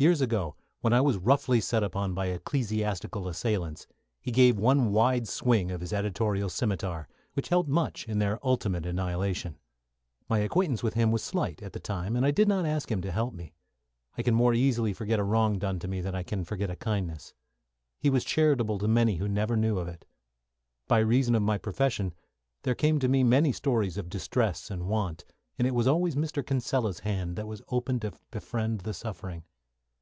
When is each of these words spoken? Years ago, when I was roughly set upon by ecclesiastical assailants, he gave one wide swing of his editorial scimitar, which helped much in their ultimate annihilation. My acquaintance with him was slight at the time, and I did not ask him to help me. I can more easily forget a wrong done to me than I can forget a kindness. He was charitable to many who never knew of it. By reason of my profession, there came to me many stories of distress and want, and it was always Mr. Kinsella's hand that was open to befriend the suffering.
Years 0.00 0.20
ago, 0.20 0.54
when 0.80 0.92
I 0.92 1.00
was 1.00 1.16
roughly 1.16 1.60
set 1.60 1.82
upon 1.82 2.14
by 2.14 2.26
ecclesiastical 2.26 3.26
assailants, 3.26 3.88
he 4.20 4.30
gave 4.30 4.56
one 4.56 4.92
wide 4.92 5.26
swing 5.26 5.72
of 5.72 5.80
his 5.80 5.92
editorial 5.92 6.48
scimitar, 6.48 7.08
which 7.32 7.48
helped 7.48 7.68
much 7.68 8.06
in 8.06 8.20
their 8.20 8.38
ultimate 8.46 8.86
annihilation. 8.86 9.58
My 10.28 10.38
acquaintance 10.38 10.84
with 10.84 10.94
him 10.94 11.10
was 11.10 11.24
slight 11.24 11.64
at 11.64 11.72
the 11.72 11.80
time, 11.80 12.14
and 12.14 12.24
I 12.24 12.30
did 12.30 12.46
not 12.46 12.64
ask 12.64 12.92
him 12.92 13.02
to 13.02 13.10
help 13.10 13.34
me. 13.34 13.54
I 14.16 14.22
can 14.22 14.36
more 14.36 14.54
easily 14.54 14.92
forget 14.92 15.18
a 15.18 15.24
wrong 15.24 15.58
done 15.58 15.80
to 15.80 15.88
me 15.88 16.00
than 16.00 16.14
I 16.14 16.22
can 16.22 16.44
forget 16.44 16.70
a 16.70 16.76
kindness. 16.76 17.34
He 17.98 18.08
was 18.08 18.22
charitable 18.24 18.78
to 18.78 18.86
many 18.86 19.16
who 19.16 19.26
never 19.26 19.56
knew 19.56 19.78
of 19.80 19.88
it. 19.88 20.04
By 20.86 21.00
reason 21.00 21.34
of 21.34 21.42
my 21.42 21.58
profession, 21.58 22.14
there 22.62 22.76
came 22.76 23.00
to 23.00 23.08
me 23.08 23.24
many 23.24 23.50
stories 23.50 23.98
of 23.98 24.08
distress 24.08 24.70
and 24.70 24.86
want, 24.86 25.24
and 25.58 25.66
it 25.66 25.74
was 25.74 25.88
always 25.88 26.14
Mr. 26.14 26.46
Kinsella's 26.46 27.00
hand 27.00 27.34
that 27.34 27.48
was 27.48 27.62
open 27.70 27.98
to 27.98 28.12
befriend 28.30 28.82
the 28.82 28.94
suffering. 28.94 29.42